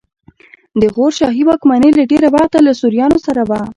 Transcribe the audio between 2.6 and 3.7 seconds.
له سوریانو سره وه